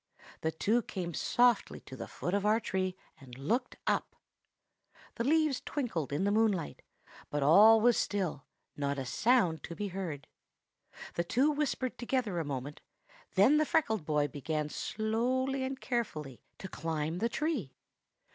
The 0.41 0.51
two 0.51 0.81
came 0.81 1.13
softly 1.13 1.79
to 1.81 1.95
the 1.95 2.07
foot 2.07 2.33
of 2.33 2.43
our 2.43 2.59
tree, 2.59 2.95
and 3.19 3.37
looked 3.37 3.75
up. 3.85 4.15
The 5.13 5.23
leaves 5.23 5.61
twinkled 5.63 6.11
in 6.11 6.23
the 6.23 6.31
moonlight; 6.31 6.81
but 7.29 7.43
all 7.43 7.79
was 7.79 7.97
still, 7.97 8.43
not 8.75 8.97
a 8.97 9.05
sound 9.05 9.61
to 9.65 9.75
be 9.75 9.89
heard. 9.89 10.25
The 11.13 11.23
two 11.23 11.51
whispered 11.51 11.99
together 11.99 12.39
a 12.39 12.43
moment; 12.43 12.81
then 13.35 13.57
the 13.57 13.63
freckled 13.63 14.03
boy 14.03 14.27
began 14.27 14.69
slowly 14.69 15.63
and 15.63 15.79
carefully 15.79 16.41
to 16.57 16.67
climb 16.67 17.19
the 17.19 17.29
tree. 17.29 17.75